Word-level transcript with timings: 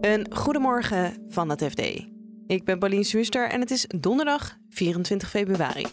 Een 0.00 0.26
goedemorgen 0.30 1.12
van 1.28 1.50
het 1.50 1.64
FD. 1.64 1.80
Ik 2.46 2.64
ben 2.64 2.78
Pauline 2.78 3.04
Swuster 3.04 3.48
en 3.48 3.60
het 3.60 3.70
is 3.70 3.86
donderdag 3.98 4.56
24 4.68 5.30
februari. 5.30 5.86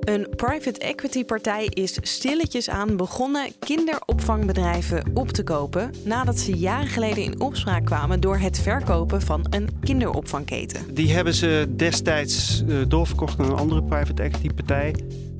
Een 0.00 0.28
private 0.36 0.78
equity 0.78 1.24
partij 1.24 1.66
is 1.66 1.98
stilletjes 2.02 2.70
aan 2.70 2.96
begonnen 2.96 3.52
kinderopvangbedrijven 3.58 5.10
op 5.14 5.28
te 5.28 5.42
kopen 5.42 5.90
nadat 6.04 6.38
ze 6.38 6.56
jaren 6.56 6.88
geleden 6.88 7.24
in 7.24 7.40
opspraak 7.40 7.84
kwamen 7.84 8.20
door 8.20 8.36
het 8.36 8.58
verkopen 8.58 9.22
van 9.22 9.46
een 9.50 9.68
kinderopvangketen. 9.80 10.94
Die 10.94 11.12
hebben 11.12 11.34
ze 11.34 11.66
destijds 11.76 12.62
uh, 12.66 12.84
doorverkocht 12.88 13.38
aan 13.38 13.46
een 13.46 13.56
andere 13.56 13.82
private 13.82 14.22
equity 14.22 14.54
partij. 14.54 14.94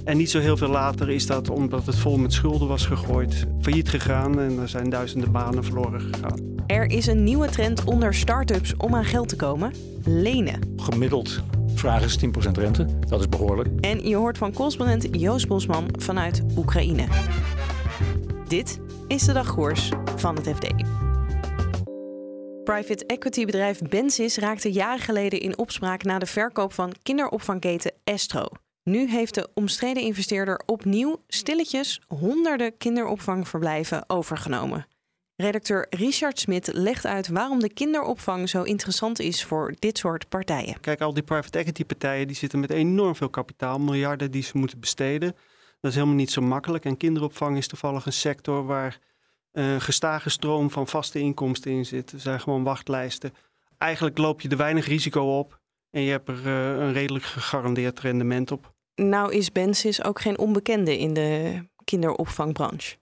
En 0.07 0.16
niet 0.16 0.30
zo 0.30 0.38
heel 0.38 0.57
veel 0.57 0.68
later 0.68 1.11
is 1.11 1.27
dat, 1.27 1.50
omdat 1.50 1.86
het 1.86 1.96
vol 1.96 2.16
met 2.16 2.32
schulden 2.32 2.68
was 2.68 2.86
gegooid, 2.86 3.46
failliet 3.60 3.88
gegaan 3.88 4.41
en 4.41 4.59
er 4.59 4.69
zijn 4.69 4.91
duizenden 4.91 5.32
banen 5.32 5.65
verloren 5.65 6.01
gegaan. 6.01 6.55
Er 6.66 6.91
is 6.91 7.06
een 7.06 7.24
nieuwe 7.24 7.48
trend 7.48 7.84
onder 7.84 8.15
start-ups 8.15 8.77
om 8.77 8.95
aan 8.95 9.05
geld 9.05 9.29
te 9.29 9.37
komen: 9.37 9.73
lenen. 10.05 10.74
Gemiddeld 10.77 11.42
vraag 11.74 12.02
is 12.02 12.19
10% 12.48 12.51
rente. 12.52 12.87
Dat 13.09 13.20
is 13.20 13.29
behoorlijk. 13.29 13.69
En 13.80 14.09
je 14.09 14.16
hoort 14.16 14.38
van 14.38 14.52
correspondent 14.52 15.09
Joost 15.10 15.48
Bosman 15.48 15.88
vanuit 15.98 16.43
Oekraïne. 16.57 17.07
Dit 18.48 18.80
is 19.09 19.24
de 19.24 19.32
dagkoers 19.32 19.91
van 20.16 20.37
het 20.37 20.48
FD. 20.48 20.66
Private 22.65 23.07
equity 23.07 23.45
bedrijf 23.45 23.80
Bensis 23.88 24.37
raakte 24.37 24.73
jaren 24.73 25.01
geleden 25.01 25.41
in 25.41 25.59
opspraak 25.59 26.02
na 26.02 26.18
de 26.18 26.27
verkoop 26.27 26.73
van 26.73 26.93
kinderopvangketen 27.02 27.93
Estro. 28.04 28.46
Nu 28.90 29.08
heeft 29.08 29.34
de 29.34 29.48
omstreden 29.54 30.02
investeerder 30.02 30.62
opnieuw 30.66 31.22
stilletjes 31.28 32.00
honderden 32.06 32.76
kinderopvangverblijven 32.76 34.04
overgenomen. 34.09 34.86
Redacteur 35.36 35.87
Richard 35.90 36.38
Smit 36.38 36.73
legt 36.73 37.06
uit 37.06 37.28
waarom 37.28 37.60
de 37.60 37.73
kinderopvang 37.73 38.48
zo 38.48 38.62
interessant 38.62 39.18
is 39.18 39.45
voor 39.45 39.74
dit 39.78 39.98
soort 39.98 40.28
partijen. 40.28 40.80
Kijk, 40.80 41.01
al 41.01 41.15
die 41.15 41.23
private 41.23 41.59
equity 41.59 41.84
partijen 41.84 42.26
die 42.26 42.37
zitten 42.37 42.60
met 42.60 42.70
enorm 42.70 43.16
veel 43.16 43.28
kapitaal, 43.28 43.78
miljarden 43.78 44.30
die 44.30 44.43
ze 44.43 44.59
moeten 44.59 44.80
besteden. 44.80 45.32
Dat 45.80 45.90
is 45.90 45.95
helemaal 45.95 46.16
niet 46.16 46.30
zo 46.30 46.43
makkelijk. 46.43 46.84
En 46.84 46.96
kinderopvang 46.96 47.56
is 47.56 47.66
toevallig 47.66 48.06
een 48.06 48.12
sector 48.12 48.66
waar 48.66 48.98
een 49.52 49.65
uh, 49.65 49.80
gestage 49.80 50.30
stroom 50.30 50.71
van 50.71 50.87
vaste 50.87 51.18
inkomsten 51.18 51.71
in 51.71 51.87
zit. 51.87 52.12
Er 52.12 52.21
zijn 52.21 52.40
gewoon 52.40 52.62
wachtlijsten. 52.62 53.34
Eigenlijk 53.78 54.18
loop 54.18 54.40
je 54.40 54.48
er 54.48 54.56
weinig 54.56 54.87
risico 54.87 55.38
op 55.38 55.60
en 55.90 56.00
je 56.00 56.10
hebt 56.10 56.28
er 56.28 56.46
uh, 56.46 56.84
een 56.84 56.93
redelijk 56.93 57.24
gegarandeerd 57.24 58.00
rendement 58.00 58.50
op. 58.50 58.74
Nou 58.97 59.33
is 59.33 59.52
Bensis 59.52 60.05
ook 60.05 60.21
geen 60.21 60.39
onbekende 60.39 60.99
in 60.99 61.15
de 61.15 61.61
kinderopvangbranche. 61.85 62.97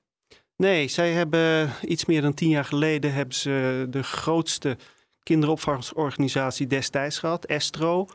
Nee, 0.57 0.89
zij 0.89 1.13
hebben 1.13 1.71
iets 1.83 2.05
meer 2.05 2.23
dan 2.23 2.35
tien 2.35 2.49
jaar 2.49 2.65
geleden 2.65 3.13
hebben 3.13 3.35
ze 3.35 3.87
de 3.91 4.03
grootste 4.03 4.77
kinderopvangorganisatie 5.23 6.67
destijds 6.67 7.19
gehad, 7.19 7.45
Estro. 7.45 8.07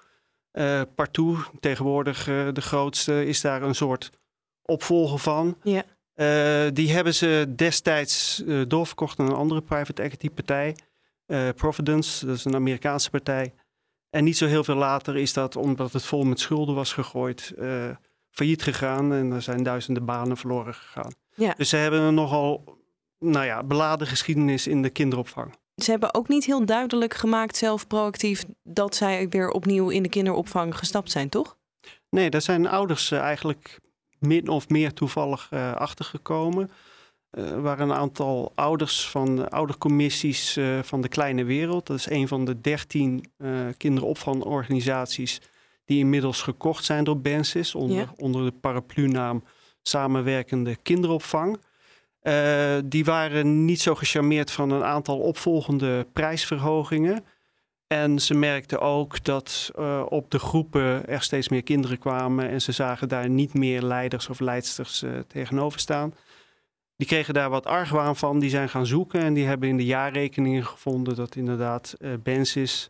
Uh, 0.53 0.81
Partout, 0.95 1.49
tegenwoordig 1.59 2.27
uh, 2.27 2.47
de 2.53 2.61
grootste, 2.61 3.25
is 3.25 3.41
daar 3.41 3.61
een 3.61 3.75
soort 3.75 4.09
opvolger 4.61 5.19
van. 5.19 5.57
Ja. 5.63 5.83
Uh, 6.15 6.71
die 6.73 6.91
hebben 6.91 7.15
ze 7.15 7.53
destijds 7.55 8.43
doorverkocht 8.67 9.19
aan 9.19 9.25
een 9.25 9.35
andere 9.35 9.61
private 9.61 10.01
equity 10.01 10.29
partij, 10.29 10.75
Providence, 11.55 12.25
dat 12.25 12.35
is 12.35 12.45
een 12.45 12.55
Amerikaanse 12.55 13.09
partij. 13.09 13.53
En 14.09 14.23
niet 14.23 14.37
zo 14.37 14.45
heel 14.45 14.63
veel 14.63 14.75
later 14.75 15.17
is 15.17 15.33
dat, 15.33 15.55
omdat 15.55 15.93
het 15.93 16.03
vol 16.03 16.23
met 16.23 16.39
schulden 16.39 16.75
was 16.75 16.93
gegooid, 16.93 17.53
failliet 18.29 18.63
gegaan 18.63 19.13
en 19.13 19.31
er 19.31 19.41
zijn 19.41 19.63
duizenden 19.63 20.05
banen 20.05 20.37
verloren 20.37 20.73
gegaan. 20.73 21.11
Ja. 21.35 21.53
Dus 21.57 21.69
ze 21.69 21.75
hebben 21.75 22.01
een 22.01 22.13
nogal 22.13 22.77
nou 23.19 23.45
ja, 23.45 23.63
beladen 23.63 24.07
geschiedenis 24.07 24.67
in 24.67 24.81
de 24.81 24.89
kinderopvang. 24.89 25.55
Ze 25.75 25.91
hebben 25.91 26.13
ook 26.13 26.27
niet 26.27 26.45
heel 26.45 26.65
duidelijk 26.65 27.13
gemaakt, 27.13 27.57
zelf 27.57 27.87
proactief, 27.87 28.45
dat 28.63 28.95
zij 28.95 29.29
weer 29.29 29.49
opnieuw 29.49 29.89
in 29.89 30.03
de 30.03 30.09
kinderopvang 30.09 30.77
gestapt 30.77 31.11
zijn, 31.11 31.29
toch? 31.29 31.57
Nee, 32.09 32.29
daar 32.29 32.41
zijn 32.41 32.67
ouders 32.67 33.11
uh, 33.11 33.19
eigenlijk 33.19 33.79
min 34.19 34.47
of 34.47 34.69
meer 34.69 34.93
toevallig 34.93 35.49
uh, 35.53 35.75
achtergekomen. 35.75 36.71
Uh, 37.31 37.51
er 37.51 37.61
waren 37.61 37.89
een 37.89 37.95
aantal 37.95 38.51
ouders 38.55 39.09
van 39.09 39.35
de 39.35 39.49
oudercommissies 39.49 40.57
uh, 40.57 40.79
van 40.83 41.01
de 41.01 41.07
Kleine 41.07 41.43
Wereld. 41.43 41.87
Dat 41.87 41.97
is 41.97 42.09
een 42.09 42.27
van 42.27 42.45
de 42.45 42.61
dertien 42.61 43.31
kinderopvangorganisaties 43.77 45.41
die 45.85 45.99
inmiddels 45.99 46.41
gekocht 46.41 46.85
zijn 46.85 47.03
door 47.03 47.19
Bensis 47.19 47.75
onder, 47.75 47.97
Ja. 47.97 48.13
onder 48.17 48.45
de 48.45 48.51
paraplu-naam 48.51 49.43
Samenwerkende 49.81 50.75
Kinderopvang. 50.75 51.59
Die 52.85 53.05
waren 53.05 53.65
niet 53.65 53.81
zo 53.81 53.95
gecharmeerd 53.95 54.51
van 54.51 54.71
een 54.71 54.83
aantal 54.83 55.19
opvolgende 55.19 56.07
prijsverhogingen. 56.13 57.23
En 57.87 58.19
ze 58.19 58.33
merkten 58.33 58.79
ook 58.79 59.23
dat 59.23 59.71
uh, 59.79 60.05
op 60.09 60.31
de 60.31 60.39
groepen 60.39 61.07
er 61.07 61.21
steeds 61.21 61.49
meer 61.49 61.63
kinderen 61.63 61.97
kwamen 61.97 62.49
en 62.49 62.61
ze 62.61 62.71
zagen 62.71 63.09
daar 63.09 63.29
niet 63.29 63.53
meer 63.53 63.81
leiders 63.81 64.29
of 64.29 64.39
leidsters 64.39 65.03
uh, 65.03 65.11
tegenover 65.27 65.79
staan. 65.79 66.13
Die 66.99 67.07
kregen 67.07 67.33
daar 67.33 67.49
wat 67.49 67.65
argwaan 67.65 68.15
van, 68.15 68.39
die 68.39 68.49
zijn 68.49 68.69
gaan 68.69 68.85
zoeken 68.85 69.21
en 69.21 69.33
die 69.33 69.45
hebben 69.45 69.69
in 69.69 69.77
de 69.77 69.85
jaarrekeningen 69.85 70.65
gevonden 70.65 71.15
dat 71.15 71.35
inderdaad 71.35 71.95
uh, 71.99 72.13
Bensis 72.23 72.89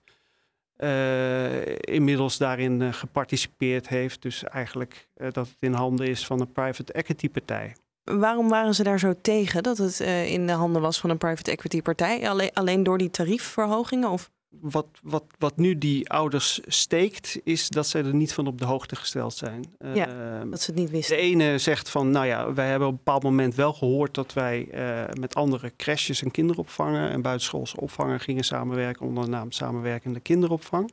inmiddels 1.80 2.38
daarin 2.38 2.94
geparticipeerd 2.94 3.88
heeft. 3.88 4.22
Dus 4.22 4.44
eigenlijk 4.44 5.08
dat 5.14 5.36
het 5.36 5.56
in 5.59 5.74
handen 5.74 6.08
is 6.08 6.25
van 6.25 6.40
een 6.40 6.52
private 6.52 6.94
equity 6.94 7.30
partij. 7.30 7.75
Waarom 8.03 8.50
waren 8.50 8.75
ze 8.75 8.84
daar 8.84 9.00
zo 9.00 9.14
tegen 9.22 9.64
dat 9.64 9.78
het 9.78 10.00
in 10.25 10.48
de 10.48 10.53
handen 10.53 10.81
was 10.81 11.00
van 11.00 11.09
een 11.09 11.18
private 11.18 11.52
equity 11.52 11.81
partij? 11.81 12.30
Alleen, 12.30 12.53
alleen 12.53 12.84
door 12.84 12.98
die 12.98 13.09
tariefverhogingen? 13.09 14.09
Of? 14.09 14.31
Wat, 14.50 14.88
wat, 15.02 15.24
wat 15.38 15.58
nu 15.58 15.78
die 15.78 16.10
ouders 16.10 16.60
steekt, 16.68 17.40
is 17.44 17.70
dat 17.70 17.88
ze 17.88 17.98
er 17.98 18.14
niet 18.14 18.34
van 18.34 18.48
op 18.48 18.58
de 18.58 18.66
hoogte 18.66 18.96
gesteld 18.96 19.34
zijn. 19.34 19.74
Ja, 19.94 20.08
uh, 20.08 20.52
dat 20.52 20.62
ze 20.62 20.72
het 20.72 20.80
niet 20.80 20.90
wisten. 20.90 21.16
De 21.16 21.22
ene 21.22 21.58
zegt 21.58 21.90
van, 21.90 22.12
nou 22.12 22.26
ja, 22.26 22.54
wij 22.54 22.70
hebben 22.70 22.88
op 22.88 22.94
een 22.94 23.00
bepaald 23.04 23.24
moment 23.24 23.56
wel 23.56 23.74
gehoord 23.74 24.14
dat 24.14 24.34
wij 24.34 24.68
uh, 24.74 25.14
met 25.20 25.36
andere 25.36 25.74
crèches 25.78 26.22
en 26.22 26.32
kinderopvangen 26.32 27.10
en 27.10 27.22
buitenschoolse 27.22 27.80
opvangen 27.80 28.20
gingen 28.20 28.44
samenwerken 28.44 29.06
onder 29.06 29.24
de 29.24 29.30
naam 29.30 29.52
Samenwerkende 29.52 30.20
Kinderopvang. 30.20 30.92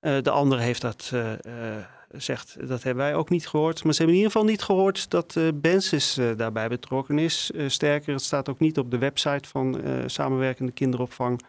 de 0.00 0.30
andere 0.30 0.62
heeft 0.62 0.80
dat 0.80 1.12
zegt 2.10 2.68
dat 2.68 2.82
hebben 2.82 3.04
wij 3.04 3.14
ook 3.14 3.30
niet 3.30 3.48
gehoord. 3.48 3.84
Maar 3.84 3.92
ze 3.92 3.98
hebben 3.98 4.16
in 4.16 4.22
ieder 4.22 4.32
geval 4.32 4.50
niet 4.50 4.62
gehoord 4.62 5.10
dat 5.10 5.36
Bensis 5.54 6.18
daarbij 6.36 6.68
betrokken 6.68 7.18
is. 7.18 7.50
Sterker, 7.66 8.12
het 8.12 8.22
staat 8.22 8.48
ook 8.48 8.58
niet 8.58 8.78
op 8.78 8.90
de 8.90 8.98
website 8.98 9.48
van 9.48 9.80
Samenwerkende 10.06 10.72
Kinderopvang 10.72 11.40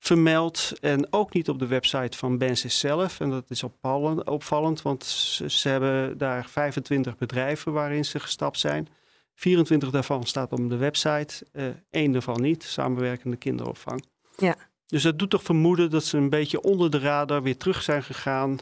vermeld. 0.00 0.72
En 0.80 1.12
ook 1.12 1.32
niet 1.32 1.48
op 1.48 1.58
de 1.58 1.66
website 1.66 2.18
van 2.18 2.38
Bensis 2.38 2.78
zelf. 2.78 3.20
En 3.20 3.30
dat 3.30 3.44
is 3.48 3.62
opvallend, 3.62 4.24
opvallend 4.24 4.82
want 4.82 5.04
ze, 5.04 5.50
ze, 5.50 5.68
hebben 5.68 6.18
daar 6.18 6.46
25 6.48 7.16
bedrijven 7.16 7.72
waarin 7.72 8.04
ze 8.04 8.20
gestapt 8.20 8.58
zijn. 8.58 8.88
24 9.34 9.90
daarvan 9.90 10.24
staat 10.24 10.52
op 10.52 10.68
de 10.68 10.76
website, 10.76 11.46
één 11.90 12.12
daarvan 12.12 12.40
niet, 12.40 12.62
Samenwerkende 12.62 13.36
Kinderopvang. 13.36 14.04
Ja. 14.36 14.56
Dus 14.86 15.02
dat 15.02 15.18
doet 15.18 15.30
toch 15.30 15.42
vermoeden 15.42 15.90
dat 15.90 16.04
ze 16.04 16.16
een 16.16 16.30
beetje 16.30 16.60
onder 16.60 16.90
de 16.90 16.98
radar 16.98 17.42
weer 17.42 17.56
terug 17.56 17.82
zijn 17.82 18.02
gegaan. 18.02 18.58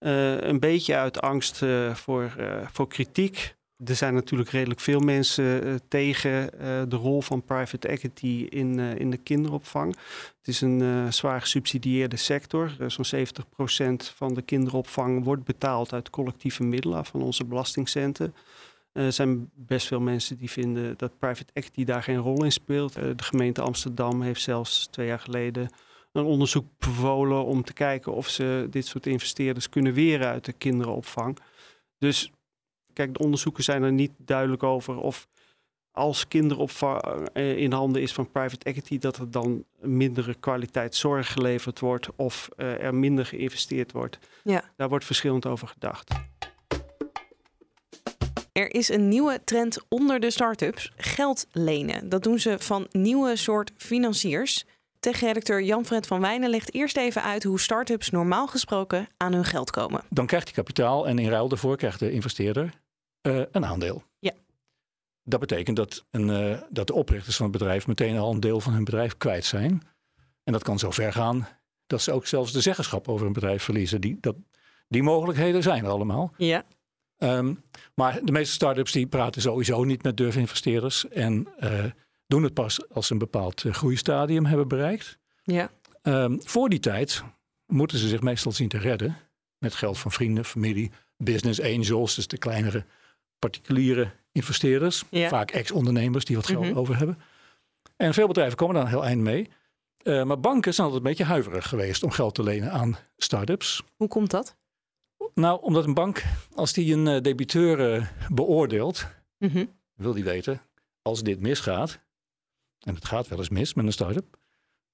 Uh, 0.00 0.40
een 0.40 0.60
beetje 0.60 0.96
uit 0.96 1.20
angst 1.20 1.62
uh, 1.62 1.94
voor, 1.94 2.34
uh, 2.38 2.66
voor 2.72 2.88
kritiek. 2.88 3.56
Er 3.84 3.96
zijn 3.96 4.14
natuurlijk 4.14 4.50
redelijk 4.50 4.80
veel 4.80 5.00
mensen 5.00 5.80
tegen 5.88 6.50
de 6.88 6.96
rol 6.96 7.20
van 7.22 7.44
private 7.44 7.88
equity 7.88 8.46
in, 8.48 8.78
in 8.78 9.10
de 9.10 9.16
kinderopvang. 9.16 9.96
Het 10.38 10.48
is 10.48 10.60
een 10.60 11.12
zwaar 11.12 11.40
gesubsidieerde 11.40 12.16
sector. 12.16 12.76
Zo'n 12.86 13.26
70% 13.26 14.14
van 14.14 14.34
de 14.34 14.42
kinderopvang 14.42 15.24
wordt 15.24 15.44
betaald 15.44 15.92
uit 15.92 16.10
collectieve 16.10 16.62
middelen 16.62 17.04
van 17.04 17.22
onze 17.22 17.44
belastingcenten. 17.44 18.34
Er 18.92 19.12
zijn 19.12 19.50
best 19.54 19.86
veel 19.86 20.00
mensen 20.00 20.36
die 20.36 20.50
vinden 20.50 20.94
dat 20.96 21.18
private 21.18 21.52
equity 21.52 21.84
daar 21.84 22.02
geen 22.02 22.16
rol 22.16 22.44
in 22.44 22.52
speelt. 22.52 22.94
de 22.94 23.14
gemeente 23.16 23.62
Amsterdam 23.62 24.22
heeft 24.22 24.42
zelfs 24.42 24.86
twee 24.86 25.06
jaar 25.06 25.18
geleden 25.18 25.70
een 26.12 26.24
onderzoek 26.24 26.66
bevolen 26.78 27.44
om 27.44 27.62
te 27.62 27.72
kijken 27.72 28.12
of 28.12 28.28
ze 28.28 28.66
dit 28.70 28.86
soort 28.86 29.06
investeerders 29.06 29.68
kunnen 29.68 29.92
weren 29.92 30.28
uit 30.28 30.44
de 30.44 30.52
kinderopvang. 30.52 31.38
Dus 31.98 32.32
kijk, 32.96 33.14
de 33.14 33.24
onderzoeken 33.24 33.64
zijn 33.64 33.82
er 33.82 33.92
niet 33.92 34.12
duidelijk 34.16 34.62
over 34.62 34.98
of 34.98 35.28
als 35.92 36.28
kinderopvang 36.28 37.28
in 37.34 37.72
handen 37.72 38.02
is 38.02 38.12
van 38.12 38.30
private 38.30 38.64
equity, 38.64 38.98
dat 38.98 39.16
er 39.16 39.30
dan 39.30 39.64
mindere 39.80 40.34
kwaliteit 40.34 40.94
zorg 40.94 41.32
geleverd 41.32 41.80
wordt 41.80 42.08
of 42.16 42.48
uh, 42.56 42.82
er 42.82 42.94
minder 42.94 43.26
geïnvesteerd 43.26 43.92
wordt. 43.92 44.18
Ja. 44.42 44.62
Daar 44.76 44.88
wordt 44.88 45.04
verschillend 45.04 45.46
over 45.46 45.68
gedacht. 45.68 46.10
Er 48.52 48.74
is 48.74 48.88
een 48.88 49.08
nieuwe 49.08 49.40
trend 49.44 49.78
onder 49.88 50.20
de 50.20 50.30
start-ups: 50.30 50.92
geld 50.96 51.46
lenen. 51.52 52.08
Dat 52.08 52.22
doen 52.22 52.38
ze 52.38 52.56
van 52.58 52.86
nieuwe 52.90 53.36
soort 53.36 53.72
financiers. 53.76 54.64
Tech-redacteur 55.00 55.62
Jan-Fred 55.62 56.06
van 56.06 56.20
Wijnen 56.20 56.50
legt 56.50 56.74
eerst 56.74 56.96
even 56.96 57.22
uit 57.22 57.42
hoe 57.42 57.60
start-ups 57.60 58.10
normaal 58.10 58.46
gesproken 58.46 59.08
aan 59.16 59.32
hun 59.32 59.44
geld 59.44 59.70
komen. 59.70 60.00
Dan 60.10 60.26
krijgt 60.26 60.46
hij 60.46 60.54
kapitaal 60.54 61.08
en 61.08 61.18
in 61.18 61.28
ruil 61.28 61.48
daarvoor 61.48 61.76
krijgt 61.76 61.98
de 61.98 62.10
investeerder 62.10 62.84
uh, 63.26 63.42
een 63.50 63.64
aandeel. 63.64 64.02
Ja. 64.18 64.32
Dat 65.22 65.40
betekent 65.40 65.76
dat, 65.76 66.04
een, 66.10 66.28
uh, 66.28 66.60
dat 66.70 66.86
de 66.86 66.94
oprichters 66.94 67.36
van 67.36 67.46
het 67.46 67.58
bedrijf 67.58 67.86
meteen 67.86 68.18
al 68.18 68.32
een 68.32 68.40
deel 68.40 68.60
van 68.60 68.72
hun 68.72 68.84
bedrijf 68.84 69.16
kwijt 69.16 69.44
zijn. 69.44 69.82
En 70.44 70.52
dat 70.52 70.62
kan 70.62 70.78
zo 70.78 70.90
ver 70.90 71.12
gaan 71.12 71.48
dat 71.86 72.02
ze 72.02 72.12
ook 72.12 72.26
zelfs 72.26 72.52
de 72.52 72.60
zeggenschap 72.60 73.08
over 73.08 73.26
een 73.26 73.32
bedrijf 73.32 73.62
verliezen. 73.62 74.00
Die, 74.00 74.18
dat, 74.20 74.36
die 74.88 75.02
mogelijkheden 75.02 75.62
zijn 75.62 75.84
er 75.84 75.90
allemaal. 75.90 76.32
Ja. 76.36 76.64
Um, 77.18 77.62
maar 77.94 78.20
de 78.24 78.32
meeste 78.32 78.54
start-ups 78.54 78.92
die 78.92 79.06
praten 79.06 79.42
sowieso 79.42 79.84
niet 79.84 80.02
met 80.02 80.16
durfinvesteerders. 80.16 81.08
En 81.08 81.48
uh, 81.60 81.84
doen 82.26 82.42
het 82.42 82.54
pas 82.54 82.88
als 82.88 83.06
ze 83.06 83.12
een 83.12 83.18
bepaald 83.18 83.64
groeistadium 83.70 84.44
hebben 84.44 84.68
bereikt. 84.68 85.18
Ja. 85.42 85.70
Um, 86.02 86.40
voor 86.42 86.68
die 86.68 86.80
tijd 86.80 87.22
moeten 87.66 87.98
ze 87.98 88.08
zich 88.08 88.20
meestal 88.20 88.52
zien 88.52 88.68
te 88.68 88.78
redden. 88.78 89.16
Met 89.58 89.74
geld 89.74 89.98
van 89.98 90.12
vrienden, 90.12 90.44
familie, 90.44 90.90
business 91.16 91.60
angels, 91.60 92.14
dus 92.14 92.26
de 92.26 92.38
kleinere 92.38 92.84
particuliere 93.50 94.10
investeerders. 94.32 95.04
Ja. 95.10 95.28
Vaak 95.28 95.50
ex-ondernemers 95.50 96.24
die 96.24 96.36
wat 96.36 96.46
geld 96.46 96.64
Mhm. 96.64 96.78
over 96.78 96.96
hebben. 96.96 97.18
En 97.96 98.14
veel 98.14 98.26
bedrijven 98.26 98.56
komen 98.56 98.74
daar 98.74 98.84
een 98.84 98.88
heel 98.90 99.04
eind 99.04 99.20
mee. 99.22 99.48
Uh, 100.02 100.24
maar 100.24 100.40
banken 100.40 100.74
zijn 100.74 100.86
altijd 100.86 101.04
een 101.04 101.10
beetje 101.10 101.24
huiverig 101.32 101.68
geweest 101.68 102.02
om 102.02 102.10
geld 102.10 102.34
te 102.34 102.42
lenen 102.42 102.72
aan 102.72 102.96
start-ups. 103.16 103.82
Hoe 103.96 104.08
komt 104.08 104.30
dat? 104.30 104.56
Nou, 105.34 105.62
omdat 105.62 105.84
een 105.84 105.94
bank, 105.94 106.24
als 106.54 106.72
die 106.72 106.94
een 106.94 107.06
uh, 107.06 107.20
debiteur 107.20 107.96
uh, 107.96 108.06
beoordeelt, 108.28 109.06
Mhm. 109.38 109.64
wil 109.94 110.12
die 110.12 110.24
weten, 110.24 110.60
als 111.02 111.22
dit 111.22 111.40
misgaat, 111.40 111.98
en 112.80 112.94
het 112.94 113.04
gaat 113.04 113.28
wel 113.28 113.38
eens 113.38 113.48
mis 113.48 113.74
met 113.74 113.84
een 113.86 113.92
start-up, 113.92 114.36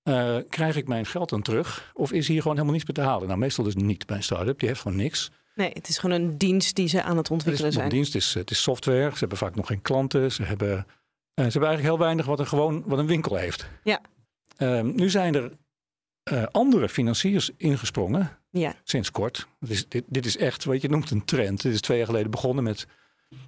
uh, 0.05 0.37
krijg 0.49 0.77
ik 0.77 0.89
mijn 0.89 1.07
geld 1.07 1.29
dan 1.29 1.43
terug? 1.43 1.91
Of 1.95 2.13
is 2.13 2.29
hier 2.29 2.39
gewoon 2.41 2.57
helemaal 2.57 2.75
niets 2.77 2.87
meer 2.87 2.97
te 3.05 3.11
halen? 3.11 3.27
Nou, 3.27 3.39
meestal 3.39 3.65
dus 3.65 3.75
niet 3.75 4.07
bij 4.07 4.17
een 4.17 4.23
start-up, 4.23 4.59
die 4.59 4.69
heeft 4.69 4.81
gewoon 4.81 4.97
niks. 4.97 5.31
Nee, 5.55 5.71
het 5.73 5.89
is 5.89 5.99
gewoon 5.99 6.21
een 6.21 6.39
dienst 6.39 6.77
die 6.77 6.89
ze 6.89 7.03
aan 7.03 7.17
het 7.17 7.31
ontwikkelen 7.31 7.71
het 7.71 7.73
is 7.73 7.75
zijn. 7.75 7.85
Een 7.85 7.93
dienst, 7.95 8.13
het 8.13 8.23
is, 8.23 8.35
het 8.35 8.51
is 8.51 8.63
software, 8.63 9.11
ze 9.11 9.19
hebben 9.19 9.39
vaak 9.39 9.55
nog 9.55 9.67
geen 9.67 9.83
klanten, 9.83 10.33
ze 10.33 10.43
hebben, 10.43 10.69
uh, 10.69 10.85
ze 10.85 10.85
hebben 11.35 11.69
eigenlijk 11.69 11.83
heel 11.83 11.99
weinig 11.99 12.27
wat 12.27 12.39
een, 12.39 12.47
gewoon, 12.47 12.83
wat 12.87 12.99
een 12.99 13.07
winkel 13.07 13.37
heeft. 13.37 13.67
Ja. 13.83 14.01
Um, 14.59 14.95
nu 14.95 15.11
zijn 15.11 15.35
er 15.35 15.53
uh, 16.33 16.45
andere 16.51 16.89
financiers 16.89 17.51
ingesprongen. 17.57 18.39
Ja. 18.51 18.75
Sinds 18.85 19.11
kort. 19.11 19.49
Is, 19.61 19.89
dit, 19.89 20.05
dit, 20.07 20.27
is 20.27 20.37
echt, 20.37 20.65
wat 20.65 20.81
je 20.81 20.89
noemt, 20.89 21.11
een 21.11 21.25
trend. 21.25 21.63
Dit 21.63 21.73
is 21.73 21.81
twee 21.81 21.97
jaar 21.99 22.07
geleden 22.07 22.31
begonnen 22.31 22.65
met 22.65 22.87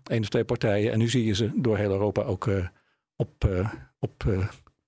één 0.05 0.21
of 0.21 0.29
twee 0.29 0.45
partijen. 0.45 0.93
En 0.93 0.99
nu 0.99 1.09
zie 1.09 1.25
je 1.25 1.35
ze 1.35 1.51
door 1.55 1.77
heel 1.77 1.91
Europa 1.91 2.23
ook 2.23 2.47
uh, 2.47 2.67
op, 3.17 3.45
uh, 3.45 3.73
op 3.99 4.25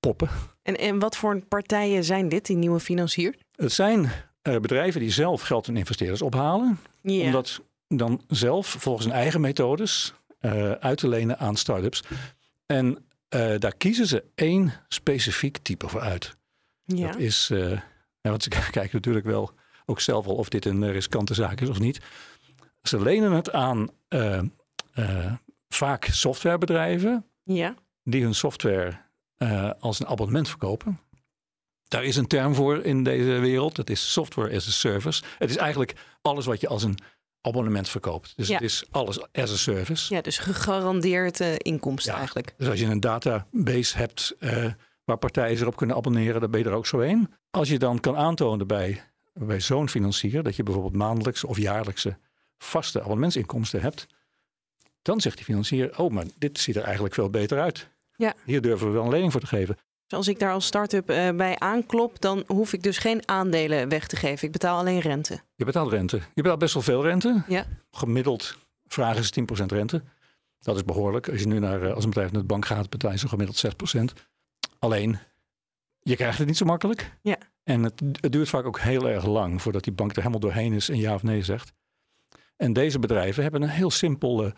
poppen. 0.01 0.29
En, 0.63 0.77
en 0.77 0.99
wat 0.99 1.17
voor 1.17 1.41
partijen 1.41 2.05
zijn 2.05 2.29
dit, 2.29 2.47
die 2.47 2.57
nieuwe 2.57 2.81
financiers? 2.81 3.37
Het 3.51 3.73
zijn 3.73 4.11
bedrijven 4.55 5.01
die 5.01 5.11
zelf 5.11 5.43
geld 5.43 5.67
van 5.67 5.77
investeerders 5.77 6.23
ophalen. 6.23 6.79
Ja. 7.03 7.25
Om 7.25 7.33
dat 7.33 7.63
dan 7.89 8.23
zelf 8.29 8.67
volgens 8.67 9.07
hun 9.07 9.15
eigen 9.15 9.41
methodes 9.41 10.15
uit 10.81 10.99
te 10.99 11.09
lenen 11.09 11.39
aan 11.39 11.57
start-ups. 11.57 12.03
En 12.67 13.05
daar 13.59 13.77
kiezen 13.77 14.07
ze 14.07 14.25
één 14.35 14.73
specifiek 14.89 15.59
type 15.59 15.89
voor 15.89 16.01
uit. 16.01 16.37
Ja. 16.85 17.07
Dat 17.07 17.21
is, 17.21 17.49
ja, 18.21 18.31
want 18.31 18.43
ze 18.43 18.49
kijken 18.71 18.91
natuurlijk 18.93 19.27
wel 19.27 19.51
ook 19.85 20.01
zelf 20.01 20.27
al 20.27 20.35
of 20.35 20.49
dit 20.49 20.65
een 20.65 20.93
riskante 20.93 21.35
zaak 21.35 21.61
is 21.61 21.69
of 21.69 21.79
niet. 21.79 22.01
Ze 22.83 23.03
lenen 23.03 23.33
het 23.33 23.53
aan 23.53 23.91
vaak 25.69 26.05
softwarebedrijven 26.05 27.27
ja. 27.43 27.75
die 28.03 28.23
hun 28.23 28.35
software 28.35 28.99
als 29.79 30.01
een 30.01 30.07
abonnement 30.07 30.49
verkopen. 30.49 31.01
Daar 31.89 32.05
is 32.05 32.17
een 32.17 32.27
term 32.27 32.55
voor 32.55 32.85
in 32.85 33.03
deze 33.03 33.25
wereld. 33.25 33.77
Dat 33.77 33.91
is 33.91 34.13
software 34.13 34.57
as 34.57 34.67
a 34.67 34.71
service. 34.71 35.23
Het 35.39 35.51
is 35.51 35.57
eigenlijk 35.57 35.95
alles 36.23 36.47
wat 36.47 36.61
je 36.61 36.69
als 36.69 36.83
een 36.83 36.99
abonnement 37.41 37.89
verkoopt. 37.89 38.33
Dus 38.37 38.49
ja. 38.49 38.55
het 38.55 38.63
is 38.63 38.85
alles 38.91 39.33
as 39.33 39.53
a 39.53 39.57
service. 39.57 40.15
Ja, 40.15 40.21
dus 40.21 40.39
gegarandeerd 40.39 41.41
uh, 41.41 41.55
inkomsten 41.57 42.13
ja. 42.13 42.19
eigenlijk. 42.19 42.55
Dus 42.57 42.69
als 42.69 42.81
je 42.81 42.87
een 42.87 43.01
database 43.01 43.97
hebt 43.97 44.37
uh, 44.39 44.67
waar 45.05 45.17
partijen 45.17 45.57
zich 45.59 45.67
op 45.67 45.77
kunnen 45.77 45.97
abonneren, 45.97 46.41
dan 46.41 46.51
ben 46.51 46.61
je 46.61 46.67
er 46.67 46.73
ook 46.73 46.87
zo 46.87 47.01
een. 47.01 47.33
Als 47.51 47.69
je 47.69 47.79
dan 47.79 48.01
kan 48.01 48.17
aantonen 48.17 48.67
bij, 48.67 49.03
bij 49.33 49.61
zo'n 49.61 49.89
financier 49.89 50.43
dat 50.43 50.57
je 50.57 50.63
bijvoorbeeld 50.63 50.97
maandelijkse 50.97 51.47
of 51.47 51.59
jaarlijkse 51.59 52.19
vaste 52.59 53.01
abonnementsinkomsten 53.01 53.81
hebt, 53.81 54.07
dan 55.03 55.21
zegt 55.21 55.37
die 55.37 55.45
financier: 55.45 55.99
Oh, 55.99 56.11
maar 56.11 56.25
dit 56.39 56.59
ziet 56.59 56.77
er 56.77 56.83
eigenlijk 56.83 57.15
veel 57.15 57.31
beter 57.31 57.61
uit. 57.61 57.89
Ja. 58.17 58.35
Hier 58.45 58.61
durven 58.61 58.87
we 58.87 58.93
wel 58.93 59.05
een 59.05 59.11
lening 59.11 59.33
voor 59.33 59.41
te 59.41 59.47
geven. 59.47 59.77
Dus 60.07 60.19
als 60.19 60.29
ik 60.29 60.39
daar 60.39 60.53
als 60.53 60.67
start-up 60.67 61.11
uh, 61.11 61.31
bij 61.31 61.59
aanklop, 61.59 62.21
dan 62.21 62.45
hoef 62.47 62.73
ik 62.73 62.83
dus 62.83 62.99
geen 62.99 63.29
aandelen 63.29 63.89
weg 63.89 64.07
te 64.07 64.17
geven. 64.17 64.47
Ik 64.47 64.53
betaal 64.53 64.79
alleen 64.79 65.01
rente. 65.01 65.41
Je 65.55 65.65
betaalt 65.65 65.91
rente. 65.91 66.17
Je 66.17 66.43
betaalt 66.43 66.59
best 66.59 66.75
wel 66.75 66.83
veel 66.83 67.03
rente. 67.03 67.43
Ja. 67.49 67.67
Gemiddeld 67.91 68.57
vragen 68.85 69.25
ze 69.25 69.47
10% 69.63 69.65
rente. 69.67 70.03
Dat 70.59 70.77
is 70.77 70.85
behoorlijk. 70.85 71.29
Als 71.29 71.41
je 71.41 71.47
nu 71.47 71.59
naar, 71.59 71.93
als 71.93 72.05
een 72.05 72.11
bedrijf 72.11 72.33
naar 72.33 72.41
de 72.41 72.47
bank 72.47 72.67
gaat, 72.67 72.91
betaal 72.91 73.11
je 73.11 73.19
zo 73.19 73.29
gemiddeld 73.29 73.65
6%. 73.97 74.01
Alleen, 74.79 75.19
je 76.01 76.17
krijgt 76.17 76.39
het 76.39 76.47
niet 76.47 76.57
zo 76.57 76.65
makkelijk. 76.65 77.13
Ja. 77.23 77.37
En 77.63 77.83
het, 77.83 78.03
het, 78.21 78.33
duurt 78.33 78.49
vaak 78.49 78.65
ook 78.65 78.81
heel 78.81 79.09
erg 79.09 79.27
lang 79.27 79.63
voordat 79.63 79.85
die 79.85 79.93
bank 79.93 80.11
er 80.11 80.17
helemaal 80.17 80.41
doorheen 80.41 80.73
is 80.73 80.89
en 80.89 80.99
ja 80.99 81.15
of 81.15 81.23
nee 81.23 81.43
zegt. 81.43 81.73
En 82.57 82.73
deze 82.73 82.99
bedrijven 82.99 83.43
hebben 83.43 83.63
een 83.63 83.69
heel 83.69 83.91
simpel 83.91 84.53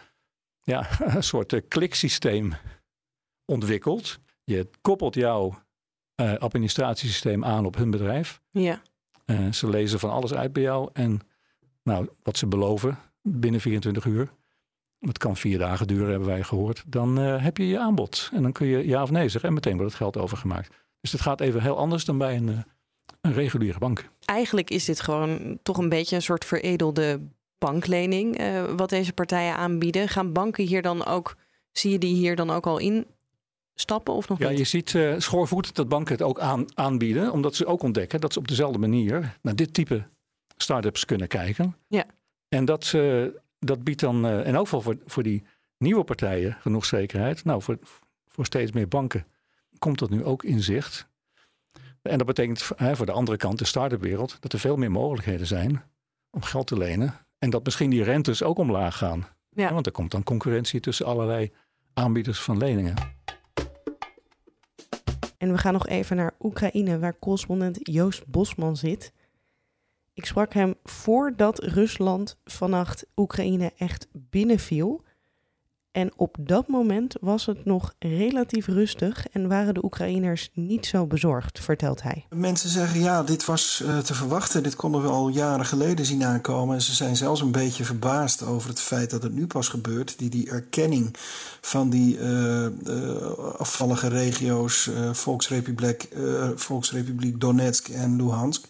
ja, 0.62 0.88
een 1.16 1.22
soort 1.22 1.52
uh, 1.52 1.60
kliksysteem 1.68 2.52
ontwikkeld. 3.44 4.18
Je 4.48 4.68
koppelt 4.80 5.14
jouw 5.14 5.62
uh, 6.20 6.34
administratiesysteem 6.34 7.44
aan 7.44 7.66
op 7.66 7.76
hun 7.76 7.90
bedrijf. 7.90 8.40
Ja. 8.50 8.82
Uh, 9.26 9.52
ze 9.52 9.68
lezen 9.68 9.98
van 9.98 10.10
alles 10.10 10.34
uit 10.34 10.52
bij 10.52 10.62
jou. 10.62 10.90
En 10.92 11.20
nou, 11.82 12.08
wat 12.22 12.36
ze 12.36 12.46
beloven 12.46 12.98
binnen 13.22 13.60
24 13.60 14.04
uur. 14.04 14.30
Het 14.98 15.18
kan 15.18 15.36
vier 15.36 15.58
dagen 15.58 15.86
duren, 15.86 16.10
hebben 16.10 16.28
wij 16.28 16.42
gehoord. 16.42 16.84
Dan 16.86 17.20
uh, 17.20 17.42
heb 17.42 17.56
je 17.56 17.68
je 17.68 17.78
aanbod. 17.78 18.30
En 18.32 18.42
dan 18.42 18.52
kun 18.52 18.66
je 18.66 18.86
ja 18.86 19.02
of 19.02 19.10
nee 19.10 19.28
zeggen. 19.28 19.48
En 19.48 19.54
meteen 19.54 19.76
wordt 19.76 19.92
het 19.92 20.00
geld 20.00 20.16
overgemaakt. 20.16 20.74
Dus 21.00 21.12
het 21.12 21.20
gaat 21.20 21.40
even 21.40 21.62
heel 21.62 21.76
anders 21.76 22.04
dan 22.04 22.18
bij 22.18 22.36
een, 22.36 22.64
een 23.20 23.32
reguliere 23.32 23.78
bank. 23.78 24.08
Eigenlijk 24.24 24.70
is 24.70 24.84
dit 24.84 25.00
gewoon 25.00 25.58
toch 25.62 25.78
een 25.78 25.88
beetje 25.88 26.16
een 26.16 26.22
soort 26.22 26.44
veredelde 26.44 27.20
banklening. 27.58 28.40
Wat 28.76 28.88
deze 28.88 29.12
partijen 29.12 29.56
aanbieden. 29.56 30.08
Gaan 30.08 30.32
banken 30.32 30.64
hier 30.64 30.82
dan 30.82 31.04
ook, 31.04 31.36
zie 31.72 31.90
je 31.90 31.98
die 31.98 32.14
hier 32.14 32.36
dan 32.36 32.50
ook 32.50 32.66
al 32.66 32.78
in 32.78 33.06
stappen 33.80 34.14
of 34.14 34.28
nog 34.28 34.38
ja, 34.38 34.48
niet? 34.48 34.58
je 34.58 34.64
ziet 34.64 34.92
uh, 34.92 35.14
schoorvoet 35.18 35.74
dat 35.74 35.88
banken 35.88 36.12
het 36.12 36.22
ook 36.22 36.40
aan, 36.40 36.64
aanbieden. 36.74 37.32
Omdat 37.32 37.54
ze 37.54 37.66
ook 37.66 37.82
ontdekken 37.82 38.20
dat 38.20 38.32
ze 38.32 38.38
op 38.38 38.48
dezelfde 38.48 38.78
manier 38.78 39.38
naar 39.42 39.56
dit 39.56 39.74
type 39.74 40.06
start-ups 40.56 41.04
kunnen 41.04 41.28
kijken. 41.28 41.76
Ja. 41.88 42.04
En 42.48 42.64
dat, 42.64 42.92
uh, 42.94 43.26
dat 43.58 43.84
biedt 43.84 44.00
dan 44.00 44.26
uh, 44.26 44.46
in 44.46 44.54
elk 44.54 44.64
geval 44.64 44.80
voor, 44.80 44.96
voor 45.06 45.22
die 45.22 45.44
nieuwe 45.78 46.04
partijen 46.04 46.56
genoeg 46.60 46.84
zekerheid. 46.84 47.44
Nou, 47.44 47.62
voor, 47.62 47.78
voor 48.26 48.44
steeds 48.44 48.72
meer 48.72 48.88
banken 48.88 49.26
komt 49.78 49.98
dat 49.98 50.10
nu 50.10 50.24
ook 50.24 50.44
in 50.44 50.62
zicht. 50.62 51.08
En 52.02 52.18
dat 52.18 52.26
betekent 52.26 52.70
hè, 52.76 52.96
voor 52.96 53.06
de 53.06 53.12
andere 53.12 53.36
kant, 53.36 53.58
de 53.58 53.64
start-up 53.64 54.02
wereld, 54.02 54.36
dat 54.40 54.52
er 54.52 54.58
veel 54.58 54.76
meer 54.76 54.90
mogelijkheden 54.90 55.46
zijn 55.46 55.82
om 56.30 56.42
geld 56.42 56.66
te 56.66 56.78
lenen. 56.78 57.14
En 57.38 57.50
dat 57.50 57.64
misschien 57.64 57.90
die 57.90 58.02
rentes 58.02 58.42
ook 58.42 58.58
omlaag 58.58 58.96
gaan. 58.96 59.26
Ja. 59.50 59.72
Want 59.72 59.86
er 59.86 59.92
komt 59.92 60.10
dan 60.10 60.22
concurrentie 60.22 60.80
tussen 60.80 61.06
allerlei 61.06 61.52
aanbieders 61.94 62.40
van 62.40 62.58
leningen. 62.58 63.17
En 65.38 65.52
we 65.52 65.58
gaan 65.58 65.72
nog 65.72 65.86
even 65.86 66.16
naar 66.16 66.34
Oekraïne, 66.40 66.98
waar 66.98 67.18
correspondent 67.18 67.78
Joost 67.82 68.26
Bosman 68.26 68.76
zit. 68.76 69.12
Ik 70.14 70.24
sprak 70.26 70.52
hem 70.52 70.74
voordat 70.84 71.58
Rusland 71.58 72.38
vannacht 72.44 73.06
Oekraïne 73.16 73.72
echt 73.76 74.08
binnenviel. 74.12 75.04
En 75.98 76.12
op 76.16 76.36
dat 76.40 76.68
moment 76.68 77.14
was 77.20 77.46
het 77.46 77.64
nog 77.64 77.94
relatief 77.98 78.66
rustig 78.66 79.26
en 79.32 79.48
waren 79.48 79.74
de 79.74 79.84
Oekraïners 79.84 80.50
niet 80.54 80.86
zo 80.86 81.06
bezorgd, 81.06 81.60
vertelt 81.60 82.02
hij. 82.02 82.24
Mensen 82.30 82.70
zeggen 82.70 83.00
ja, 83.00 83.22
dit 83.22 83.44
was 83.44 83.82
uh, 83.84 83.98
te 83.98 84.14
verwachten, 84.14 84.62
dit 84.62 84.76
konden 84.76 85.02
we 85.02 85.08
al 85.08 85.28
jaren 85.28 85.66
geleden 85.66 86.04
zien 86.04 86.24
aankomen. 86.24 86.74
En 86.74 86.82
ze 86.82 86.94
zijn 86.94 87.16
zelfs 87.16 87.40
een 87.40 87.50
beetje 87.50 87.84
verbaasd 87.84 88.42
over 88.42 88.68
het 88.68 88.80
feit 88.80 89.10
dat 89.10 89.22
het 89.22 89.34
nu 89.34 89.46
pas 89.46 89.68
gebeurt. 89.68 90.18
Die, 90.18 90.30
die 90.30 90.50
erkenning 90.50 91.14
van 91.60 91.90
die 91.90 92.18
uh, 92.18 92.64
uh, 92.64 92.70
afvallige 93.58 94.08
regio's, 94.08 94.90
Volksrepubliek, 95.12 96.08
Volksrepubliek 96.54 97.40
Donetsk 97.40 97.88
en 97.88 98.16
Luhansk. 98.16 98.64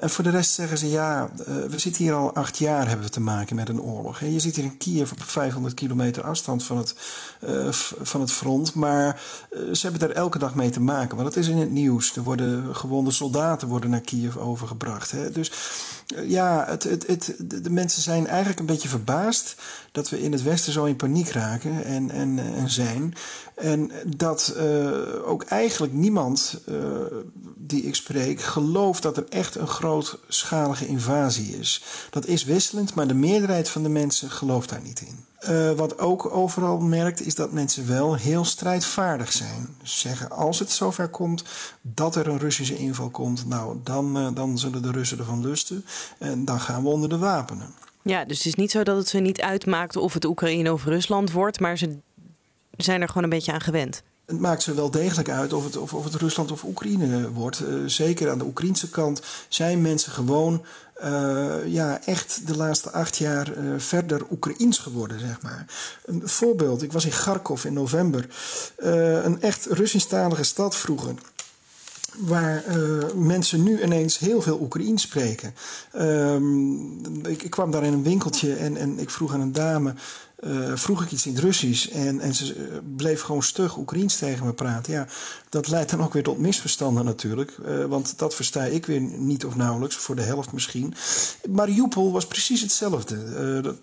en 0.00 0.10
voor 0.10 0.24
de 0.24 0.30
rest 0.30 0.52
zeggen 0.52 0.78
ze 0.78 0.90
ja, 0.90 1.30
we 1.68 1.78
zitten 1.78 2.04
hier 2.04 2.14
al 2.14 2.34
acht 2.34 2.58
jaar 2.58 2.88
hebben 2.88 3.06
we 3.06 3.12
te 3.12 3.20
maken 3.20 3.56
met 3.56 3.68
een 3.68 3.80
oorlog. 3.80 4.20
En 4.20 4.32
je 4.32 4.40
zit 4.40 4.56
hier 4.56 4.64
in 4.64 4.76
Kiev 4.76 5.12
op 5.12 5.22
500 5.22 5.74
kilometer 5.74 6.13
afstand 6.22 6.64
van 6.64 6.76
het, 6.76 6.94
uh, 7.48 7.68
van 8.02 8.20
het 8.20 8.32
front. 8.32 8.74
Maar 8.74 9.22
uh, 9.50 9.74
ze 9.74 9.88
hebben 9.88 10.08
daar 10.08 10.16
elke 10.16 10.38
dag 10.38 10.54
mee 10.54 10.70
te 10.70 10.80
maken. 10.80 11.16
Want 11.16 11.28
het 11.28 11.36
is 11.36 11.48
in 11.48 11.56
het 11.56 11.70
nieuws. 11.70 12.16
Er 12.16 12.22
worden 12.22 12.76
gewonde 12.76 13.10
soldaten 13.10 13.68
worden 13.68 13.90
naar 13.90 14.00
Kiev 14.00 14.36
overgebracht. 14.36 15.10
Hè? 15.10 15.30
Dus 15.30 15.52
ja, 16.26 16.64
het, 16.68 16.82
het, 16.82 17.06
het, 17.06 17.34
de 17.62 17.70
mensen 17.70 18.02
zijn 18.02 18.26
eigenlijk 18.26 18.60
een 18.60 18.66
beetje 18.66 18.88
verbaasd 18.88 19.56
dat 19.92 20.08
we 20.08 20.20
in 20.20 20.32
het 20.32 20.42
Westen 20.42 20.72
zo 20.72 20.84
in 20.84 20.96
paniek 20.96 21.28
raken 21.28 21.84
en, 21.84 22.10
en, 22.10 22.38
en 22.38 22.70
zijn. 22.70 23.14
En 23.54 23.90
dat 24.06 24.54
uh, 24.56 25.28
ook 25.28 25.42
eigenlijk 25.42 25.92
niemand 25.92 26.60
die 27.56 27.82
ik 27.82 27.94
spreek 27.94 28.40
gelooft 28.40 29.02
dat 29.02 29.16
er 29.16 29.28
echt 29.28 29.54
een 29.54 29.66
grootschalige 29.66 30.86
invasie 30.86 31.58
is. 31.58 31.82
Dat 32.10 32.26
is 32.26 32.44
wisselend, 32.44 32.94
maar 32.94 33.06
de 33.06 33.14
meerderheid 33.14 33.68
van 33.68 33.82
de 33.82 33.88
mensen 33.88 34.30
gelooft 34.30 34.68
daar 34.68 34.82
niet 34.82 35.00
in. 35.00 35.24
Wat 35.76 35.98
ook 35.98 36.34
overal 36.34 36.78
merkt, 36.78 37.26
is 37.26 37.34
dat 37.34 37.52
mensen 37.52 37.88
wel 37.88 38.14
heel 38.14 38.44
strijdvaardig 38.44 39.32
zijn. 39.32 39.68
Zeggen, 39.82 40.30
als 40.30 40.58
het 40.58 40.70
zover 40.70 41.08
komt 41.08 41.44
dat 41.80 42.16
er 42.16 42.28
een 42.28 42.38
Russische 42.38 42.76
inval 42.76 43.10
komt, 43.10 43.46
nou, 43.46 43.76
dan, 43.82 44.34
dan 44.34 44.58
zullen 44.58 44.82
de 44.82 44.90
Russen 44.90 45.18
ervan 45.18 45.40
lusten. 45.40 45.84
En 46.18 46.44
dan 46.44 46.60
gaan 46.60 46.82
we 46.82 46.88
onder 46.88 47.08
de 47.08 47.18
wapenen. 47.18 47.74
Ja, 48.02 48.24
dus 48.24 48.36
het 48.36 48.46
is 48.46 48.54
niet 48.54 48.70
zo 48.70 48.82
dat 48.82 48.96
het 48.96 49.08
ze 49.08 49.18
niet 49.18 49.40
uitmaakt 49.40 49.96
of 49.96 50.14
het 50.14 50.24
Oekraïne 50.24 50.72
of 50.72 50.84
Rusland 50.84 51.32
wordt, 51.32 51.60
maar 51.60 51.78
ze 51.78 51.98
zijn 52.76 53.00
er 53.00 53.08
gewoon 53.08 53.22
een 53.22 53.28
beetje 53.28 53.52
aan 53.52 53.60
gewend. 53.60 54.02
Het 54.26 54.40
maakt 54.40 54.62
ze 54.62 54.74
wel 54.74 54.90
degelijk 54.90 55.28
uit 55.28 55.52
of 55.52 55.64
het, 55.64 55.76
of, 55.76 55.94
of 55.94 56.04
het 56.04 56.14
Rusland 56.14 56.52
of 56.52 56.64
Oekraïne 56.64 57.30
wordt. 57.30 57.60
Uh, 57.60 57.68
zeker 57.86 58.30
aan 58.30 58.38
de 58.38 58.44
Oekraïnse 58.44 58.90
kant 58.90 59.22
zijn 59.48 59.82
mensen 59.82 60.12
gewoon 60.12 60.64
uh, 61.02 61.54
ja, 61.66 62.00
echt 62.04 62.46
de 62.46 62.56
laatste 62.56 62.90
acht 62.90 63.16
jaar 63.16 63.56
uh, 63.56 63.74
verder 63.76 64.22
Oekraïens 64.30 64.78
geworden, 64.78 65.20
zeg 65.20 65.42
maar. 65.42 65.66
Een 66.04 66.22
voorbeeld, 66.24 66.82
ik 66.82 66.92
was 66.92 67.04
in 67.04 67.10
Kharkov 67.10 67.64
in 67.64 67.72
november. 67.72 68.28
Een 68.76 69.42
echt 69.42 69.66
Russisch-talige 69.66 70.42
stad 70.42 70.76
vroeger 70.76 71.14
waar 72.18 72.64
uh, 72.76 73.04
mensen 73.14 73.62
nu 73.62 73.82
ineens 73.82 74.18
heel 74.18 74.42
veel 74.42 74.60
Oekraïens 74.60 75.02
spreken. 75.02 75.54
Um, 75.98 77.26
ik, 77.26 77.42
ik, 77.42 77.50
kwam 77.50 77.70
daar 77.70 77.84
in 77.84 77.92
een 77.92 78.02
winkeltje 78.02 78.54
en, 78.54 78.76
en 78.76 78.98
ik 78.98 79.10
vroeg 79.10 79.34
aan 79.34 79.40
een 79.40 79.52
dame... 79.52 79.94
Uh, 80.40 80.72
vroeg 80.74 81.02
ik 81.02 81.12
iets 81.12 81.26
in 81.26 81.34
het 81.34 81.44
Russisch 81.44 81.88
en, 81.88 82.20
en 82.20 82.34
ze 82.34 82.80
bleef 82.96 83.20
gewoon 83.20 83.42
stug 83.42 83.76
Oekraïens 83.76 84.16
tegen 84.16 84.46
me 84.46 84.52
praten. 84.52 84.92
Ja, 84.92 85.06
dat 85.48 85.68
leidt 85.68 85.90
dan 85.90 86.02
ook 86.02 86.12
weer 86.12 86.22
tot 86.22 86.38
misverstanden 86.38 87.04
natuurlijk. 87.04 87.52
Want 87.88 88.18
dat 88.18 88.34
versta 88.34 88.64
ik 88.64 88.86
weer 88.86 89.00
niet 89.00 89.44
of 89.44 89.56
nauwelijks, 89.56 89.96
voor 89.96 90.16
de 90.16 90.22
helft 90.22 90.52
misschien. 90.52 90.94
Mariupol 91.48 92.12
was 92.12 92.26
precies 92.26 92.60
hetzelfde. 92.60 93.60
Dat 93.62 93.76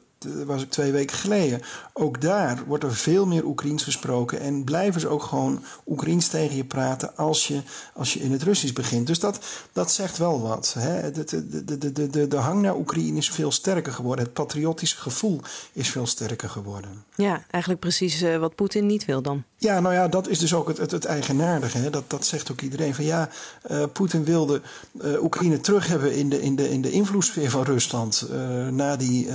was 0.46 0.62
ik 0.62 0.70
twee 0.70 0.92
weken 0.92 1.18
geleden. 1.18 1.62
Ook 1.94 2.22
daar 2.22 2.64
wordt 2.68 2.84
er 2.84 2.96
veel 2.96 3.26
meer 3.26 3.46
Oekraïens 3.46 3.84
gesproken. 3.84 4.40
En 4.40 4.64
blijven 4.64 5.02
ze 5.02 5.08
ook 5.08 5.24
gewoon 5.24 5.64
Oekraïens 5.88 6.28
tegen 6.28 6.56
je 6.56 6.66
praten 6.66 7.18
als 7.18 7.48
je, 7.48 7.62
als 7.94 8.14
je 8.14 8.20
in 8.20 8.32
het 8.32 8.44
Russisch 8.44 8.74
begint. 8.74 9.08
Dus 9.08 9.20
dat, 9.20 9.40
dat 9.72 9.92
zegt 9.92 10.18
wel 10.18 10.42
wat. 10.42 10.76
Hè? 10.80 11.12
De, 11.12 11.24
de, 11.24 11.66
de, 11.66 11.92
de, 11.92 12.10
de, 12.10 12.28
de 12.28 12.38
hang 12.38 12.62
naar 12.62 12.76
Oekraïne 12.76 13.18
is 13.18 13.30
veel 13.32 13.52
sterker 13.52 13.94
geworden. 13.94 14.26
Het 14.26 14.34
patriotische 14.34 14.98
gevoel 14.98 15.40
is 15.74 15.90
veel 15.90 16.06
sterker 16.08 16.50
geworden. 16.50 17.04
Ja, 17.16 17.44
eigenlijk 17.50 17.82
precies 17.82 18.22
uh, 18.22 18.38
wat 18.38 18.56
Poetin 18.56 18.86
niet 18.86 19.06
wil 19.06 19.22
dan. 19.22 19.44
Ja, 19.58 19.80
nou 19.80 19.94
ja, 19.94 20.08
dat 20.08 20.28
is 20.28 20.40
dus 20.40 20.54
ook 20.54 20.68
het, 20.68 20.78
het, 20.78 20.92
het 20.92 21.06
eigenaardige. 21.06 21.78
Hè? 21.78 21.90
Dat, 21.90 22.10
dat 22.10 22.26
zegt 22.26 22.52
ook 22.52 22.62
iedereen. 22.62 22.96
Van 22.96 23.06
ja, 23.06 23.30
uh, 23.72 23.84
Poetin 23.94 24.24
wilde 24.24 24.62
uh, 25.02 25.24
Oekraïne 25.24 25.60
terug 25.60 25.88
hebben 25.88 26.16
in 26.16 26.30
de, 26.30 26.42
in 26.42 26.56
de, 26.56 26.70
in 26.70 26.82
de 26.82 26.92
invloedssfeer 26.92 27.50
van 27.50 27.64
Rusland. 27.64 28.28
Uh, 28.32 28.68
na 28.68 28.96
die 28.96 29.30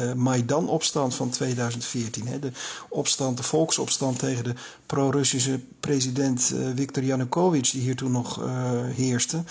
Maidan-opstand 0.77 1.15
van 1.15 1.31
2014. 1.31 2.27
Hè? 2.27 2.39
De 2.39 2.53
opstand, 2.89 3.37
de 3.37 3.43
volksopstand 3.43 4.19
tegen 4.19 4.45
de 4.45 4.55
pro-Russische 4.87 5.61
president 5.81 6.55
Viktor 6.75 7.03
Yanukovych, 7.03 7.71
die 7.71 7.81
hier 7.81 7.97
toen 7.97 8.11
nog 8.11 8.41
heerste. 8.95 9.43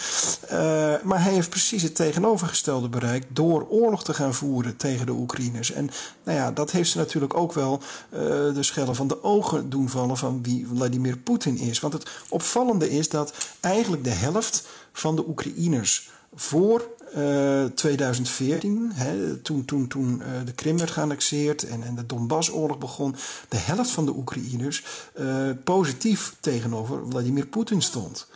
maar 1.04 1.24
hij 1.24 1.34
heeft 1.34 1.50
precies 1.50 1.82
het 1.82 1.96
tegenovergestelde 1.96 2.90
bereikt 2.90 3.28
door 3.30 3.68
oorlog 3.70 4.04
te 4.04 4.14
gaan 4.14 4.34
voeren 4.34 4.78
tegen 4.78 5.06
de 5.06 5.12
Oekraïners. 5.12 5.72
En 5.72 5.90
nou 6.24 6.38
ja, 6.38 6.52
dat 6.52 6.72
heeft 6.72 6.90
ze 6.90 6.98
natuurlijk 6.98 7.34
ook 7.34 7.54
wel 7.54 7.82
de 8.10 8.64
schellen 8.64 8.96
van 8.96 9.08
de 9.08 9.24
ogen 9.24 9.70
doen 9.70 9.90
vallen 9.90 10.18
van 10.18 10.44
wie 10.44 10.68
Vladimir 10.68 11.18
Poetin 11.18 11.58
is. 11.58 11.80
Want 11.80 11.94
het 11.94 12.10
opvallende 12.30 12.90
is 12.90 13.10
dat 13.10 13.34
eigenlijk 13.60 14.04
de 14.04 14.10
helft 14.10 14.68
van 14.92 15.16
de 15.16 15.28
Oekraïners 15.28 16.10
voor 16.36 16.90
uh, 17.18 17.66
2014, 17.66 18.92
hè, 18.94 19.36
toen, 19.36 19.66
toen, 19.66 19.88
toen 19.88 20.22
uh, 20.22 20.46
de 20.46 20.52
Krim 20.52 20.78
werd 20.78 20.92
geannexeerd 20.92 21.64
en, 21.64 21.84
en 21.84 21.96
de 21.96 22.06
Donbass-oorlog 22.06 22.78
begon, 22.78 23.16
de 23.50 23.58
helft 23.58 23.90
van 23.90 24.06
de 24.06 24.16
Oekraïners 24.16 24.84
uh, 25.20 25.50
positief 25.64 26.36
tegenover 26.40 27.02
Vladimir 27.10 27.46
Poetin 27.46 27.82
stond. 27.82 28.28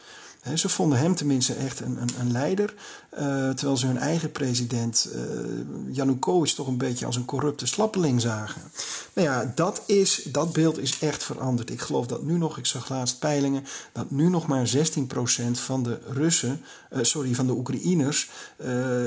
Ze 0.56 0.70
vonden 0.70 1.00
hem 1.00 1.16
tenminste 1.16 1.54
echt 1.54 1.80
een, 1.80 2.02
een, 2.02 2.10
een 2.20 2.32
leider. 2.32 2.74
Uh, 3.14 3.20
terwijl 3.50 3.78
ze 3.78 3.86
hun 3.86 3.98
eigen 3.98 4.32
president 4.32 5.10
uh, 5.16 5.22
Janukovic 5.96 6.50
toch 6.50 6.68
een 6.68 6.78
beetje 6.78 7.06
als 7.06 7.16
een 7.16 7.26
corrupte 7.26 7.66
slappeling 7.68 8.22
zagen. 8.22 8.62
Nou 9.14 9.28
ja, 9.28 9.52
dat, 9.56 9.82
is, 9.86 10.24
dat 10.32 10.54
beeld 10.54 10.80
is 10.80 11.00
echt 11.00 11.24
veranderd. 11.24 11.70
Ik 11.70 11.82
geloof 11.82 12.08
dat 12.08 12.24
nu 12.24 12.38
nog, 12.38 12.58
ik 12.58 12.66
zag 12.66 12.90
laatst 12.90 13.20
peilingen, 13.20 13.64
dat 13.92 14.12
nu 14.12 14.30
nog 14.30 14.48
maar 14.48 14.72
16% 14.78 14.82
van 15.52 15.84
de 15.84 16.00
Russen, 16.08 16.62
uh, 16.94 17.04
sorry, 17.04 17.36
van 17.36 17.48
de 17.48 17.54
Oekraïners, 17.54 18.30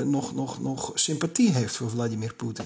nog, 0.05 0.35
nog, 0.35 0.61
nog 0.61 0.91
sympathie 0.93 1.51
heeft 1.51 1.75
voor 1.75 1.89
Vladimir 1.89 2.33
Poetin. 2.33 2.65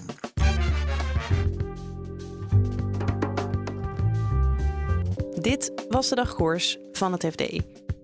Dit 5.42 5.72
was 5.90 6.10
de 6.10 6.16
dagkoers 6.16 6.78
van 6.92 7.12
het 7.12 7.26
FD. 7.32 7.44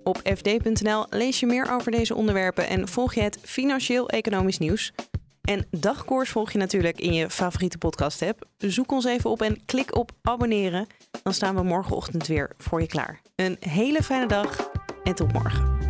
Op 0.04 0.22
fd.nl 0.24 1.06
lees 1.10 1.40
je 1.40 1.46
meer 1.46 1.72
over 1.72 1.92
deze 1.92 2.16
onderwerpen 2.16 2.68
en 2.68 2.88
volg 2.88 3.14
je 3.14 3.22
het 3.22 3.38
financieel-economisch 3.42 4.58
nieuws. 4.58 4.94
En 5.42 5.66
dagkoers 5.72 6.30
volg 6.30 6.52
je 6.52 6.58
natuurlijk 6.58 7.00
in 7.00 7.14
je 7.14 7.30
favoriete 7.30 7.78
podcast-app. 7.78 8.46
Zoek 8.58 8.92
ons 8.92 9.06
even 9.06 9.30
op 9.30 9.42
en 9.42 9.66
klik 9.66 9.98
op 9.98 10.12
abonneren. 10.22 10.88
Dan 11.24 11.34
staan 11.34 11.56
we 11.56 11.64
morgenochtend 11.64 12.28
weer 12.28 12.52
voor 12.58 12.82
je 12.82 12.88
klaar. 12.88 13.22
Een 13.36 13.58
hele 13.60 14.04
fijne 14.04 14.28
dag 14.28 14.70
en 15.04 15.16
tot 15.16 15.34
morgen. 15.34 15.83